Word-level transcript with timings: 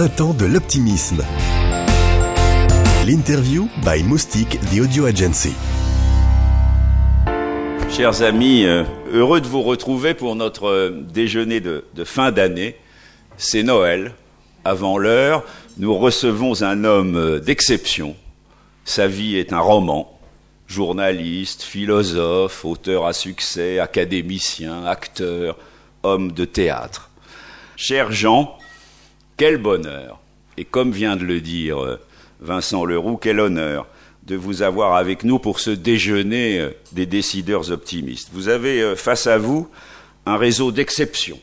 printemps 0.00 0.32
de 0.32 0.46
l'optimisme. 0.46 1.22
L'interview 3.06 3.68
by 3.84 4.02
Moustique, 4.02 4.58
the 4.72 4.80
audio 4.80 5.04
agency. 5.04 5.52
Chers 7.90 8.22
amis, 8.22 8.64
euh, 8.64 8.84
heureux 9.12 9.42
de 9.42 9.46
vous 9.46 9.60
retrouver 9.60 10.14
pour 10.14 10.36
notre 10.36 10.68
euh, 10.70 10.90
déjeuner 11.12 11.60
de, 11.60 11.84
fin 12.04 12.32
d'année. 12.32 12.76
C'est 13.36 13.62
Noël. 13.62 14.14
Avant 14.64 14.96
l'heure, 14.96 15.44
nous 15.76 15.94
recevons 15.94 16.62
un 16.62 16.84
homme 16.84 17.16
euh, 17.16 17.38
d'exception. 17.38 18.16
Sa 18.86 19.06
vie 19.06 19.36
est 19.36 19.52
un 19.52 19.60
roman. 19.60 20.18
Journaliste, 20.66 21.62
philosophe, 21.62 22.64
auteur 22.64 23.04
à 23.04 23.12
succès, 23.12 23.80
académicien, 23.80 24.86
acteur, 24.86 25.58
homme 26.04 26.32
de 26.32 26.46
théâtre. 26.46 27.10
Cher 27.76 28.12
Jean, 28.12 28.56
quel 29.40 29.56
bonheur, 29.56 30.20
et 30.58 30.66
comme 30.66 30.92
vient 30.92 31.16
de 31.16 31.24
le 31.24 31.40
dire 31.40 31.82
euh, 31.82 31.98
Vincent 32.42 32.84
Leroux, 32.84 33.16
quel 33.16 33.40
honneur 33.40 33.86
de 34.26 34.36
vous 34.36 34.60
avoir 34.60 34.96
avec 34.96 35.24
nous 35.24 35.38
pour 35.38 35.60
ce 35.60 35.70
déjeuner 35.70 36.60
euh, 36.60 36.70
des 36.92 37.06
décideurs 37.06 37.70
optimistes. 37.70 38.28
Vous 38.34 38.48
avez 38.48 38.82
euh, 38.82 38.96
face 38.96 39.26
à 39.26 39.38
vous 39.38 39.66
un 40.26 40.36
réseau 40.36 40.72
d'exception, 40.72 41.40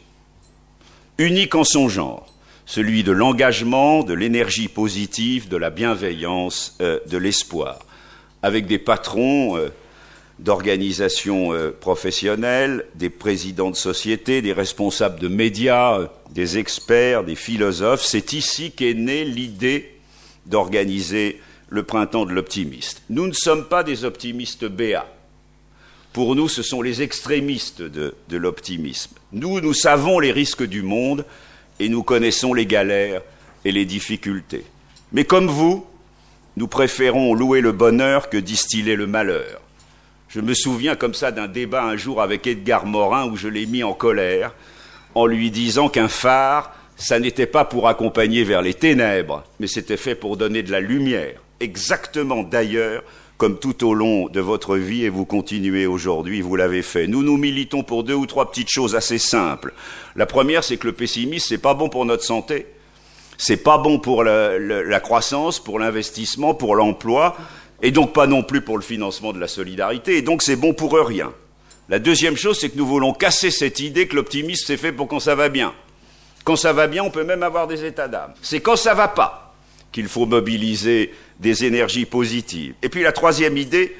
unique 1.17 1.55
en 1.55 1.63
son 1.63 1.89
genre, 1.89 2.31
celui 2.67 3.01
de 3.01 3.11
l'engagement, 3.11 4.03
de 4.03 4.13
l'énergie 4.13 4.67
positive, 4.67 5.49
de 5.49 5.57
la 5.57 5.71
bienveillance, 5.71 6.77
de 6.79 7.17
l'espoir, 7.17 7.79
avec 8.43 8.67
des 8.67 8.77
patrons 8.77 9.57
d'organisations 10.39 11.53
euh, 11.53 11.71
professionnelles, 11.71 12.85
des 12.95 13.09
présidents 13.09 13.71
de 13.71 13.75
sociétés, 13.75 14.41
des 14.41 14.53
responsables 14.53 15.19
de 15.19 15.27
médias, 15.27 15.99
euh, 15.99 16.07
des 16.31 16.57
experts, 16.57 17.23
des 17.23 17.35
philosophes. 17.35 18.03
C'est 18.03 18.33
ici 18.33 18.71
qu'est 18.71 18.93
née 18.93 19.25
l'idée 19.25 19.95
d'organiser 20.45 21.41
le 21.69 21.83
printemps 21.83 22.25
de 22.25 22.33
l'optimiste. 22.33 23.01
Nous 23.09 23.27
ne 23.27 23.33
sommes 23.33 23.65
pas 23.65 23.83
des 23.83 24.05
optimistes 24.05 24.65
béats. 24.65 25.07
Pour 26.13 26.35
nous, 26.35 26.47
ce 26.47 26.61
sont 26.61 26.81
les 26.81 27.01
extrémistes 27.01 27.81
de, 27.81 28.15
de 28.29 28.37
l'optimisme. 28.37 29.15
Nous, 29.33 29.59
nous 29.59 29.73
savons 29.73 30.19
les 30.19 30.31
risques 30.31 30.65
du 30.65 30.81
monde 30.81 31.25
et 31.79 31.89
nous 31.89 32.03
connaissons 32.03 32.53
les 32.53 32.65
galères 32.65 33.21
et 33.65 33.71
les 33.71 33.85
difficultés. 33.85 34.63
Mais 35.11 35.25
comme 35.25 35.47
vous, 35.47 35.85
nous 36.55 36.67
préférons 36.67 37.33
louer 37.33 37.61
le 37.61 37.71
bonheur 37.71 38.29
que 38.29 38.37
distiller 38.37 38.95
le 38.95 39.07
malheur. 39.07 39.61
Je 40.29 40.41
me 40.41 40.53
souviens 40.53 40.95
comme 40.95 41.13
ça 41.13 41.31
d'un 41.31 41.47
débat 41.47 41.83
un 41.83 41.95
jour 41.95 42.21
avec 42.21 42.45
Edgar 42.47 42.85
Morin 42.85 43.27
où 43.27 43.37
je 43.37 43.47
l'ai 43.47 43.65
mis 43.65 43.83
en 43.83 43.93
colère 43.93 44.53
en 45.15 45.25
lui 45.25 45.51
disant 45.51 45.87
qu'un 45.87 46.09
phare, 46.09 46.73
ça 46.97 47.19
n'était 47.19 47.45
pas 47.45 47.63
pour 47.63 47.87
accompagner 47.87 48.43
vers 48.43 48.61
les 48.61 48.73
ténèbres, 48.73 49.43
mais 49.59 49.67
c'était 49.67 49.97
fait 49.97 50.15
pour 50.15 50.35
donner 50.35 50.63
de 50.63 50.71
la 50.71 50.81
lumière. 50.81 51.39
Exactement 51.59 52.43
d'ailleurs 52.43 53.03
comme 53.37 53.59
tout 53.59 53.87
au 53.87 53.93
long 53.93 54.27
de 54.27 54.39
votre 54.41 54.77
vie 54.77 55.05
et 55.05 55.09
vous 55.09 55.25
continuez 55.25 55.85
aujourd'hui, 55.85 56.41
vous 56.41 56.55
l'avez 56.55 56.81
fait. 56.81 57.07
Nous 57.07 57.23
nous 57.23 57.37
militons 57.37 57.83
pour 57.83 58.03
deux 58.03 58.15
ou 58.15 58.25
trois 58.25 58.49
petites 58.49 58.69
choses 58.69 58.95
assez 58.95 59.19
simples. 59.19 59.73
La 60.15 60.25
première, 60.25 60.63
c'est 60.63 60.77
que 60.77 60.87
le 60.87 60.93
pessimisme, 60.93 61.45
c'est 61.47 61.59
pas 61.59 61.75
bon 61.75 61.87
pour 61.87 62.05
notre 62.05 62.23
santé. 62.23 62.65
C'est 63.37 63.57
pas 63.57 63.77
bon 63.77 63.99
pour 63.99 64.23
la, 64.23 64.57
la 64.57 64.99
croissance, 64.99 65.59
pour 65.59 65.77
l'investissement, 65.77 66.55
pour 66.55 66.75
l'emploi 66.75 67.37
et 67.81 67.91
donc 67.91 68.13
pas 68.13 68.27
non 68.27 68.43
plus 68.43 68.61
pour 68.61 68.77
le 68.77 68.83
financement 68.83 69.33
de 69.33 69.39
la 69.39 69.47
solidarité, 69.47 70.17
et 70.17 70.21
donc 70.21 70.41
c'est 70.41 70.55
bon 70.55 70.73
pour 70.73 70.93
rien. 70.93 71.31
La 71.89 71.99
deuxième 71.99 72.35
chose, 72.35 72.59
c'est 72.59 72.69
que 72.69 72.77
nous 72.77 72.85
voulons 72.85 73.13
casser 73.13 73.49
cette 73.51 73.79
idée 73.79 74.07
que 74.07 74.15
l'optimisme 74.15 74.65
c'est 74.67 74.77
fait 74.77 74.91
pour 74.91 75.07
quand 75.07 75.19
ça 75.19 75.35
va 75.35 75.49
bien. 75.49 75.73
Quand 76.43 76.55
ça 76.55 76.73
va 76.73 76.87
bien, 76.87 77.03
on 77.03 77.11
peut 77.11 77.23
même 77.23 77.43
avoir 77.43 77.67
des 77.67 77.85
états 77.85 78.07
d'âme. 78.07 78.33
C'est 78.41 78.61
quand 78.61 78.75
ça 78.75 78.93
va 78.93 79.07
pas 79.07 79.55
qu'il 79.91 80.07
faut 80.07 80.25
mobiliser 80.25 81.13
des 81.39 81.65
énergies 81.65 82.05
positives. 82.05 82.73
Et 82.81 82.89
puis 82.89 83.03
la 83.03 83.11
troisième 83.11 83.57
idée, 83.57 83.95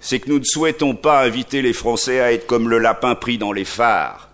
c'est 0.00 0.18
que 0.18 0.28
nous 0.28 0.40
ne 0.40 0.44
souhaitons 0.44 0.94
pas 0.94 1.22
inviter 1.22 1.62
les 1.62 1.72
Français 1.72 2.20
à 2.20 2.32
être 2.32 2.46
comme 2.46 2.68
le 2.68 2.78
lapin 2.78 3.14
pris 3.14 3.38
dans 3.38 3.52
les 3.52 3.64
phares, 3.64 4.30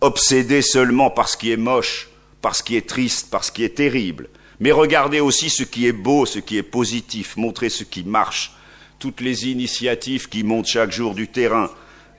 obsédés 0.00 0.62
seulement 0.62 1.10
par 1.10 1.28
ce 1.28 1.36
qui 1.36 1.52
est 1.52 1.56
moche, 1.56 2.08
par 2.42 2.56
ce 2.56 2.62
qui 2.62 2.76
est 2.76 2.88
triste, 2.88 3.30
par 3.30 3.44
ce 3.44 3.52
qui 3.52 3.62
est 3.64 3.76
terrible, 3.76 4.28
mais 4.60 4.72
regardez 4.72 5.20
aussi 5.20 5.50
ce 5.50 5.62
qui 5.62 5.86
est 5.86 5.92
beau, 5.92 6.26
ce 6.26 6.38
qui 6.38 6.56
est 6.56 6.62
positif, 6.62 7.36
montrez 7.36 7.68
ce 7.68 7.84
qui 7.84 8.04
marche, 8.04 8.52
toutes 8.98 9.20
les 9.20 9.48
initiatives 9.48 10.28
qui 10.28 10.42
montent 10.42 10.66
chaque 10.66 10.92
jour 10.92 11.14
du 11.14 11.28
terrain, 11.28 11.70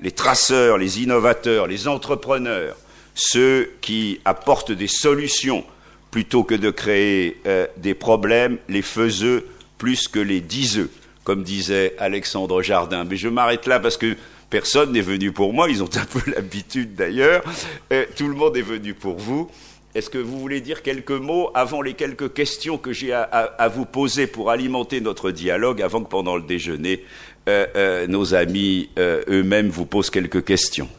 les 0.02 0.12
traceurs, 0.12 0.78
les 0.78 1.02
innovateurs, 1.02 1.68
les 1.68 1.88
entrepreneurs, 1.88 2.76
ceux 3.16 3.72
qui 3.82 4.20
apportent 4.26 4.72
des 4.72 4.88
solutions 4.88 5.66
plutôt 6.12 6.44
que 6.44 6.56
de 6.56 6.70
créer 6.70 7.42
euh, 7.48 7.66
des 7.78 7.94
problèmes, 7.94 8.58
les 8.70 8.82
faiseux 8.82 9.48
plus 9.78 10.08
que 10.08 10.20
les 10.20 10.42
diseux, 10.42 10.92
comme 11.24 11.44
disait 11.44 11.96
Alexandre 11.98 12.62
Jardin. 12.62 13.04
Mais 13.04 13.18
je 13.18 13.28
m'arrête 13.28 13.66
là 13.66 13.80
parce 13.80 13.98
que 13.98 14.16
personne 14.50 14.92
n'est 14.92 15.02
venu 15.02 15.32
pour 15.32 15.54
moi, 15.54 15.70
ils 15.70 15.84
ont 15.84 15.90
un 15.96 16.06
peu 16.06 16.32
l'habitude 16.36 16.96
d'ailleurs, 16.96 17.44
euh, 17.92 18.06
tout 18.16 18.28
le 18.28 18.36
monde 18.36 18.56
est 18.56 18.62
venu 18.62 18.94
pour 18.94 19.18
vous. 19.18 19.50
Est-ce 19.96 20.10
que 20.10 20.18
vous 20.18 20.40
voulez 20.40 20.62
dire 20.62 20.84
quelques 20.84 21.12
mots 21.12 21.50
avant 21.54 21.82
les 21.82 21.94
quelques 21.94 22.34
questions 22.34 22.78
que 22.78 22.92
j'ai 22.92 23.14
à, 23.14 23.68
vous 23.74 23.86
poser 23.86 24.28
pour 24.28 24.52
alimenter 24.52 25.02
notre 25.02 25.32
dialogue, 25.32 25.82
avant 25.82 26.04
que 26.04 26.10
pendant 26.10 26.36
le 26.36 26.44
déjeuner, 26.44 27.04
euh, 27.48 27.66
euh, 27.76 28.08
nos 28.08 28.36
amis 28.36 28.90
euh, 29.00 29.24
eux-mêmes 29.30 29.70
vous 29.70 29.86
posent 29.86 30.10
quelques 30.10 30.44
questions? 30.44 30.90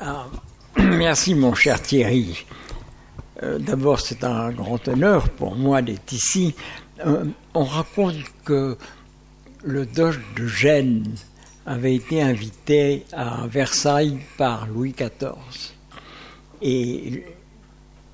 Ah, 0.00 0.26
Merci 0.78 1.34
mon 1.34 1.54
cher 1.54 1.80
Thierry. 1.82 2.46
D'abord, 3.58 4.00
c'est 4.00 4.24
un 4.24 4.50
grand 4.50 4.88
honneur 4.88 5.28
pour 5.28 5.56
moi 5.56 5.82
d'être 5.82 6.10
ici. 6.10 6.54
on 7.04 7.64
raconte 7.64 8.16
que 8.46 8.78
le 9.62 9.84
doge 9.84 10.18
de 10.36 10.46
Gênes 10.46 11.14
avait 11.66 11.96
été 11.96 12.22
invité 12.22 13.04
à 13.12 13.46
Versailles 13.46 14.20
par 14.38 14.66
Louis 14.68 14.94
XIV. 14.96 15.74
Et 16.62 17.24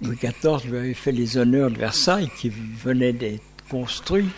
Louis 0.03 0.17
XIV 0.17 0.69
lui 0.69 0.79
avait 0.79 0.95
fait 0.95 1.13
les 1.13 1.39
honneurs 1.39 1.71
de 1.71 1.79
Versailles 1.79 2.31
qui 2.37 2.51
venait 2.51 3.13
d'être 3.13 3.43
construit. 3.71 4.29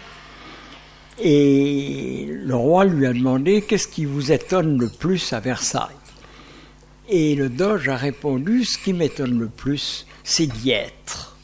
Et 1.19 2.27
le 2.29 2.55
roi 2.55 2.85
lui 2.85 3.07
a 3.07 3.13
demandé 3.13 3.63
qu'est-ce 3.63 3.89
qui 3.89 4.05
vous 4.05 4.31
étonne 4.33 4.79
le 4.79 4.89
plus 4.89 5.33
à 5.33 5.41
Versailles? 5.41 5.95
Et 7.09 7.35
le 7.35 7.49
Doge 7.49 7.89
a 7.89 7.97
répondu 7.97 8.65
ce 8.65 8.79
qui 8.79 8.93
m'étonne 8.93 9.39
le 9.39 9.49
plus, 9.49 10.07
c'est 10.23 10.47
d'y 10.47 10.71
être. 10.71 11.37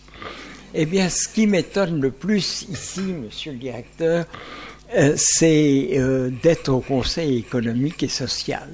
Eh 0.75 0.87
bien, 0.87 1.09
ce 1.09 1.29
qui 1.29 1.47
m'étonne 1.47 2.01
le 2.01 2.11
plus 2.11 2.67
ici, 2.71 3.01
monsieur 3.01 3.53
le 3.53 3.59
directeur, 3.59 4.27
euh, 4.97 5.15
c'est 5.17 5.91
euh, 5.95 6.31
d'être 6.43 6.69
au 6.69 6.81
Conseil 6.81 7.39
économique 7.39 8.03
et 8.03 8.09
social. 8.09 8.69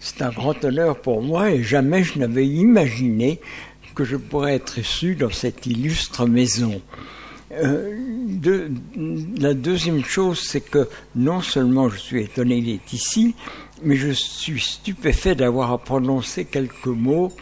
C'est 0.00 0.22
un 0.22 0.30
grand 0.30 0.64
honneur 0.64 1.00
pour 1.00 1.22
moi 1.22 1.50
et 1.50 1.62
jamais 1.62 2.04
je 2.04 2.18
n'avais 2.18 2.46
imaginé 2.46 3.40
que 3.98 4.04
je 4.04 4.16
pourrais 4.16 4.54
être 4.54 4.78
issu 4.78 5.16
dans 5.16 5.32
cette 5.32 5.66
illustre 5.66 6.24
maison. 6.24 6.80
Euh, 7.50 7.98
la 9.40 9.54
deuxième 9.54 10.04
chose, 10.04 10.38
c'est 10.38 10.60
que 10.60 10.88
non 11.16 11.40
seulement 11.40 11.88
je 11.88 11.96
suis 11.96 12.22
étonné 12.22 12.60
d'être 12.60 12.92
ici, 12.92 13.34
mais 13.82 13.96
je 13.96 14.12
suis 14.12 14.60
stupéfait 14.60 15.34
d'avoir 15.34 15.72
à 15.72 15.78
prononcer 15.78 16.44
quelques 16.44 16.86
mots. 16.86 17.32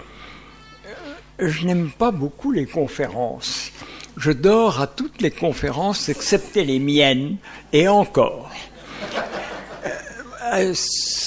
Euh, 1.42 1.50
je 1.50 1.66
n'aime 1.66 1.90
pas 1.90 2.10
beaucoup 2.10 2.52
les 2.52 2.64
conférences. 2.64 3.70
Je 4.16 4.32
dors 4.32 4.80
à 4.80 4.86
toutes 4.86 5.20
les 5.20 5.32
conférences, 5.32 6.08
excepté 6.08 6.64
les 6.64 6.78
miennes, 6.78 7.36
et 7.74 7.86
encore. 7.86 8.50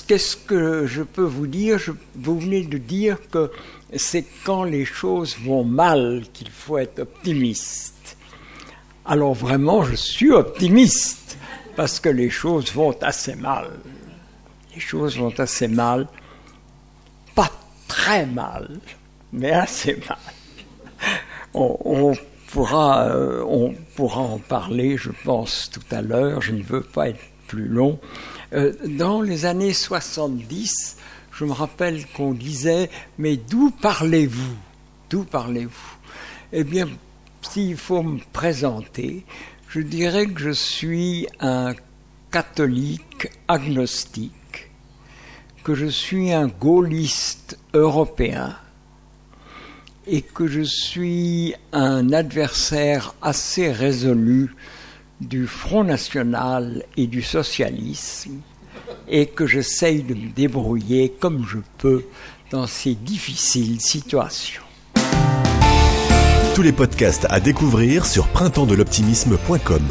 Qu'est-ce 0.08 0.38
que 0.38 0.86
je 0.88 1.04
peux 1.04 1.24
vous 1.24 1.48
dire? 1.48 1.80
Vous 2.16 2.40
venez 2.40 2.64
de 2.64 2.78
dire 2.78 3.18
que 3.32 3.52
c'est 3.96 4.26
quand 4.44 4.64
les 4.64 4.86
choses 4.86 5.38
vont 5.44 5.64
mal 5.64 6.24
qu'il 6.34 6.50
faut 6.50 6.78
être 6.78 7.00
optimiste. 7.00 8.18
Alors 9.06 9.34
vraiment, 9.34 9.84
je 9.84 9.96
suis 9.96 10.32
optimiste 10.32 11.38
parce 11.76 12.00
que 12.00 12.10
les 12.10 12.30
choses 12.30 12.72
vont 12.74 12.96
assez 13.02 13.36
mal. 13.36 13.70
Les 14.74 14.80
choses 14.80 15.18
vont 15.18 15.34
assez 15.38 15.68
mal, 15.68 16.08
pas 17.36 17.52
très 17.88 18.26
mal, 18.26 18.80
mais 19.34 19.52
assez 19.52 19.98
mal. 20.08 20.18
On, 21.54 22.16
pourra, 22.52 23.08
euh, 23.08 23.44
on 23.48 23.74
pourra 23.96 24.22
en 24.22 24.38
parler, 24.38 24.98
je 24.98 25.10
pense, 25.24 25.70
tout 25.72 25.96
à 25.96 26.02
l'heure. 26.02 26.42
Je 26.42 26.52
ne 26.52 26.62
veux 26.62 26.82
pas 26.82 27.10
être 27.10 27.20
plus 27.50 27.68
long. 27.68 28.00
Euh, 28.54 28.74
dans 28.86 29.22
les 29.22 29.46
années 29.46 29.74
70, 29.74 30.96
je 31.34 31.44
me 31.44 31.52
rappelle 31.52 32.06
qu'on 32.16 32.32
disait 32.34 32.90
Mais 33.18 33.36
d'où 33.36 33.72
parlez-vous? 33.72 34.56
D'où 35.10 35.24
parlez-vous? 35.24 35.98
Eh 36.54 36.64
bien, 36.64 36.88
s'il 37.42 37.76
faut 37.76 38.04
me 38.04 38.20
présenter, 38.32 39.26
je 39.68 39.82
dirais 39.82 40.28
que 40.28 40.40
je 40.40 40.52
suis 40.52 41.28
un 41.40 41.74
catholique 42.32 43.30
agnostique, 43.48 44.70
que 45.64 45.74
je 45.74 45.88
suis 45.88 46.32
un 46.32 46.48
gaulliste 46.48 47.58
européen 47.74 48.56
et 50.06 50.22
que 50.22 50.48
je 50.48 50.62
suis 50.62 51.54
un 51.72 52.14
adversaire 52.14 53.14
assez 53.22 53.72
résolu 53.72 54.56
du 55.22 55.48
Front 55.48 55.84
National 55.84 56.84
et 56.98 57.08
du 57.08 57.22
socialisme 57.22 58.40
et 59.08 59.26
que 59.26 59.48
j'essaye 59.48 60.04
de 60.04 60.14
me 60.14 60.30
débrouiller 60.30 61.14
comme 61.20 61.46
je 61.48 61.58
peux 61.78 62.06
dans 62.52 62.68
ces 62.68 62.96
difficiles 62.96 63.80
situations. 63.82 64.64
Tous 66.56 66.62
les 66.62 66.74
podcasts 66.74 67.28
à 67.30 67.40
découvrir 67.40 68.06
sur 68.06 68.28
printempsdeloptimisme.com. 68.28 69.84